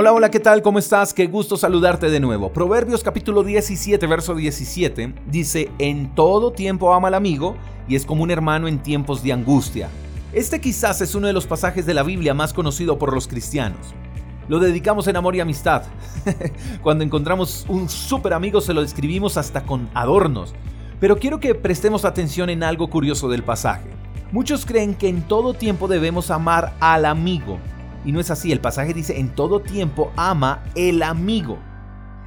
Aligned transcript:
Hola, 0.00 0.12
hola, 0.12 0.30
¿qué 0.30 0.38
tal? 0.38 0.62
¿Cómo 0.62 0.78
estás? 0.78 1.12
Qué 1.12 1.26
gusto 1.26 1.56
saludarte 1.56 2.08
de 2.08 2.20
nuevo. 2.20 2.52
Proverbios 2.52 3.02
capítulo 3.02 3.42
17, 3.42 4.06
verso 4.06 4.36
17 4.36 5.12
dice, 5.26 5.72
en 5.80 6.14
todo 6.14 6.52
tiempo 6.52 6.94
ama 6.94 7.08
al 7.08 7.14
amigo 7.14 7.56
y 7.88 7.96
es 7.96 8.06
como 8.06 8.22
un 8.22 8.30
hermano 8.30 8.68
en 8.68 8.78
tiempos 8.78 9.24
de 9.24 9.32
angustia. 9.32 9.88
Este 10.32 10.60
quizás 10.60 11.00
es 11.00 11.16
uno 11.16 11.26
de 11.26 11.32
los 11.32 11.48
pasajes 11.48 11.84
de 11.84 11.94
la 11.94 12.04
Biblia 12.04 12.32
más 12.32 12.52
conocido 12.52 12.96
por 12.96 13.12
los 13.12 13.26
cristianos. 13.26 13.92
Lo 14.46 14.60
dedicamos 14.60 15.08
en 15.08 15.16
amor 15.16 15.34
y 15.34 15.40
amistad. 15.40 15.82
Cuando 16.80 17.02
encontramos 17.02 17.66
un 17.68 17.88
súper 17.88 18.34
amigo 18.34 18.60
se 18.60 18.74
lo 18.74 18.82
describimos 18.82 19.36
hasta 19.36 19.64
con 19.64 19.90
adornos. 19.94 20.54
Pero 21.00 21.18
quiero 21.18 21.40
que 21.40 21.56
prestemos 21.56 22.04
atención 22.04 22.50
en 22.50 22.62
algo 22.62 22.88
curioso 22.88 23.28
del 23.28 23.42
pasaje. 23.42 23.90
Muchos 24.30 24.64
creen 24.64 24.94
que 24.94 25.08
en 25.08 25.22
todo 25.22 25.54
tiempo 25.54 25.88
debemos 25.88 26.30
amar 26.30 26.76
al 26.78 27.04
amigo. 27.04 27.58
Y 28.04 28.12
no 28.12 28.20
es 28.20 28.30
así, 28.30 28.52
el 28.52 28.60
pasaje 28.60 28.94
dice, 28.94 29.18
en 29.18 29.34
todo 29.34 29.60
tiempo 29.60 30.12
ama 30.16 30.64
el 30.74 31.02
amigo. 31.02 31.58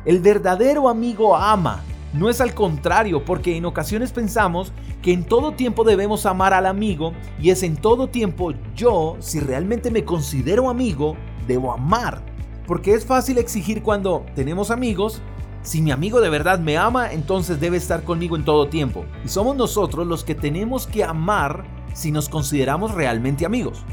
El 0.06 0.20
verdadero 0.20 0.90
amigo 0.90 1.36
ama, 1.36 1.82
no 2.14 2.30
es 2.30 2.42
al 2.42 2.54
contrario, 2.54 3.24
porque 3.24 3.56
en 3.56 3.66
ocasiones 3.66 4.12
pensamos 4.12 4.74
que 5.02 5.14
en 5.14 5.24
todo 5.24 5.54
tiempo 5.54 5.84
debemos 5.84 6.26
amar 6.26 6.54
al 6.54 6.66
amigo 6.66 7.14
y 7.40 7.52
es 7.52 7.64
en 7.64 7.78
todo 7.78 8.10
tiempo 8.10 8.54
yo, 8.76 9.16
si 9.20 9.40
realmente 9.40 9.92
me 9.92 10.04
considero 10.04 10.70
amigo, 10.70 11.16
debo 11.48 11.72
amar. 11.72 12.22
Porque 12.68 12.94
es 12.94 13.06
fácil 13.06 13.38
exigir 13.38 13.82
cuando 13.82 14.26
tenemos 14.36 14.72
amigos, 14.72 15.22
si 15.64 15.82
mi 15.82 15.92
amigo 15.92 16.22
de 16.22 16.30
verdad 16.30 16.60
me 16.60 16.78
ama, 16.78 17.12
entonces 17.12 17.60
debe 17.60 17.78
estar 17.78 18.04
conmigo 18.04 18.36
en 18.36 18.46
todo 18.46 18.68
tiempo. 18.68 19.06
Y 19.24 19.30
somos 19.30 19.56
nosotros 19.56 20.08
los 20.08 20.24
que 20.24 20.36
tenemos 20.36 20.88
que 20.88 21.04
amar 21.04 21.64
si 21.94 22.12
nos 22.12 22.30
consideramos 22.30 22.94
realmente 22.94 23.46
amigos. 23.46 23.86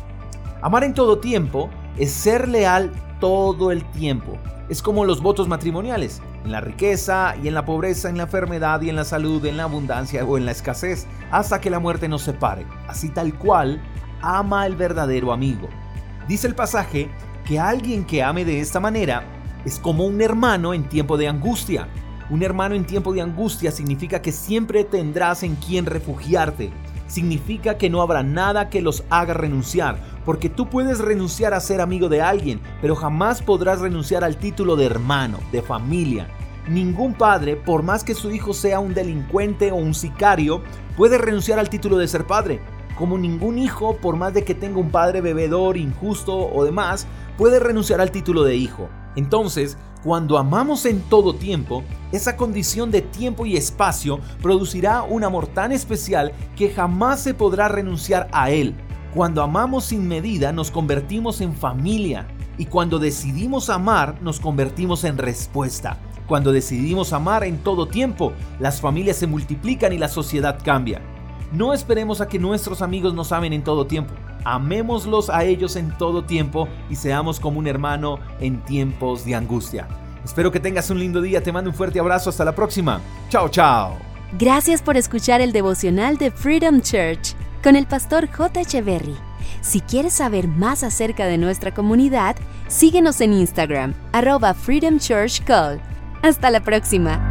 Amar 0.61 0.83
en 0.83 0.93
todo 0.93 1.19
tiempo 1.19 1.71
es 1.97 2.11
ser 2.11 2.48
leal 2.48 2.91
todo 3.21 3.71
el 3.71 3.85
tiempo. 3.93 4.37
Es 4.69 4.83
como 4.83 5.05
los 5.05 5.23
votos 5.23 5.47
matrimoniales, 5.47 6.20
en 6.45 6.50
la 6.50 6.61
riqueza 6.61 7.37
y 7.42 7.47
en 7.47 7.55
la 7.55 7.65
pobreza, 7.65 8.09
en 8.09 8.17
la 8.17 8.25
enfermedad 8.25 8.83
y 8.83 8.91
en 8.91 8.97
la 8.97 9.05
salud, 9.05 9.45
en 9.47 9.56
la 9.56 9.65
abundancia 9.65 10.25
o 10.25 10.37
en 10.37 10.47
la 10.47 10.50
escasez, 10.50 11.06
hasta 11.31 11.61
que 11.61 11.70
la 11.70 11.78
muerte 11.78 12.09
nos 12.09 12.23
separe. 12.23 12.67
Así 12.89 13.09
tal 13.09 13.34
cual, 13.39 13.81
ama 14.20 14.62
al 14.62 14.75
verdadero 14.75 15.33
amigo. 15.33 15.69
Dice 16.27 16.48
el 16.48 16.56
pasaje 16.56 17.09
que 17.47 17.61
alguien 17.61 18.05
que 18.05 18.22
ame 18.25 18.45
de 18.45 18.61
esta 18.61 18.81
manera 18.81 19.22
es 19.65 19.78
como 19.78 20.06
un 20.06 20.20
hermano 20.20 20.75
en 20.75 20.89
tiempo 20.89 21.17
de 21.17 21.28
angustia. 21.28 21.89
Un 22.31 22.43
hermano 22.43 22.75
en 22.75 22.84
tiempo 22.84 23.12
de 23.12 23.22
angustia 23.22 23.70
significa 23.70 24.20
que 24.20 24.33
siempre 24.33 24.83
tendrás 24.84 25.45
en 25.45 25.55
quien 25.55 25.87
refugiarte. 25.87 26.72
Significa 27.09 27.78
que 27.78 27.91
no 27.91 28.03
habrá 28.03 28.23
nada 28.23 28.70
que 28.70 28.83
los 28.83 29.03
haga 29.11 29.34
renunciar, 29.34 29.98
porque 30.25 30.48
tú 30.48 30.69
puedes 30.69 30.98
renunciar 30.98 31.55
a 31.55 31.61
ser 31.61 31.81
amigo 31.81 32.09
de 32.09 32.20
alguien, 32.23 32.61
pero 32.81 32.95
jamás 32.95 33.42
podrás 33.42 33.81
renunciar 33.81 34.23
al 34.23 34.37
título 34.37 34.77
de 34.77 34.87
hermano, 34.87 35.41
de 35.50 35.62
familia. 35.62 36.28
Ningún 36.69 37.15
padre, 37.15 37.56
por 37.56 37.83
más 37.83 38.05
que 38.05 38.15
su 38.15 38.31
hijo 38.31 38.53
sea 38.53 38.78
un 38.78 38.92
delincuente 38.92 39.73
o 39.73 39.77
un 39.77 39.95
sicario, 39.95 40.62
puede 40.98 41.17
renunciar 41.17 41.59
al 41.59 41.70
título 41.70 41.97
de 41.97 42.09
ser 42.09 42.27
padre. 42.27 42.61
Como 42.95 43.17
ningún 43.17 43.59
hijo, 43.59 43.97
por 43.97 44.17
más 44.17 44.34
de 44.34 44.45
que 44.45 44.55
tenga 44.55 44.78
un 44.78 44.91
padre 44.91 45.22
bebedor, 45.22 45.78
injusto 45.78 46.37
o 46.37 46.65
demás, 46.65 47.06
puede 47.39 47.59
renunciar 47.59 48.03
al 48.03 48.11
título 48.11 48.45
de 48.45 48.56
hijo. 48.56 48.91
Entonces, 49.17 49.78
cuando 50.04 50.38
amamos 50.38 50.86
en 50.86 51.00
todo 51.02 51.34
tiempo, 51.34 51.82
esa 52.12 52.36
condición 52.36 52.91
de 52.91 53.02
tiempo 53.02 53.46
y 53.46 53.56
espacio 53.56 54.20
producirá 54.41 55.02
un 55.02 55.24
amor 55.24 55.48
tan 55.48 55.72
especial 55.72 56.32
que 56.56 56.70
jamás 56.70 57.20
se 57.20 57.34
podrá 57.34 57.68
renunciar 57.68 58.28
a 58.32 58.50
él. 58.50 58.74
Cuando 59.14 59.42
amamos 59.42 59.86
sin 59.86 60.06
medida 60.06 60.52
nos 60.52 60.70
convertimos 60.70 61.41
en 61.41 61.54
familia 61.54 62.26
y 62.58 62.66
cuando 62.66 62.98
decidimos 62.98 63.70
amar 63.70 64.20
nos 64.22 64.38
convertimos 64.38 65.04
en 65.04 65.19
respuesta. 65.19 65.98
Cuando 66.26 66.52
decidimos 66.52 67.12
amar 67.12 67.42
en 67.42 67.58
todo 67.58 67.88
tiempo, 67.88 68.32
las 68.60 68.80
familias 68.80 69.16
se 69.16 69.26
multiplican 69.26 69.92
y 69.92 69.98
la 69.98 70.08
sociedad 70.08 70.58
cambia. 70.62 71.00
No 71.53 71.72
esperemos 71.72 72.20
a 72.20 72.28
que 72.28 72.38
nuestros 72.38 72.82
amigos 72.82 73.14
nos 73.14 73.32
amen 73.32 73.53
en 73.53 73.64
todo 73.64 73.86
tiempo. 73.86 74.12
Amémoslos 74.44 75.31
a 75.31 75.44
ellos 75.44 75.76
en 75.76 75.97
todo 75.97 76.25
tiempo 76.25 76.69
y 76.91 76.97
seamos 76.97 77.41
como 77.41 77.59
un 77.59 77.66
hermano 77.66 78.19
en 78.41 78.62
tiempos 78.64 79.25
de 79.25 79.34
angustia. 79.34 79.88
Espero 80.25 80.53
que 80.53 80.60
tengas 80.60 80.91
un 80.91 80.98
lindo 80.98 81.22
día, 81.22 81.42
te 81.42 81.53
mando 81.53 81.70
un 81.70 81.76
fuerte 81.76 82.00
abrazo, 82.00 82.31
hasta 82.31 82.44
la 82.44 82.54
próxima. 82.54 83.00
Chao, 83.31 83.48
chao. 83.48 83.97
Gracias 84.38 84.82
por 84.82 84.97
escuchar 84.97 85.41
el 85.41 85.53
devocional 85.53 86.19
de 86.19 86.31
Freedom 86.31 86.82
Church 86.82 87.34
con 87.62 87.76
el 87.76 87.87
pastor 87.87 88.28
J. 88.31 88.60
Echeverry. 88.60 89.16
Si 89.62 89.81
quieres 89.81 90.12
saber 90.12 90.47
más 90.47 90.82
acerca 90.82 91.26
de 91.26 91.38
nuestra 91.38 91.72
comunidad, 91.72 92.37
síguenos 92.69 93.20
en 93.22 93.32
Instagram, 93.32 93.94
arroba 94.12 94.53
Freedom 94.53 94.98
Church 94.98 95.42
Call. 95.44 95.81
Hasta 96.22 96.50
la 96.50 96.62
próxima. 96.62 97.28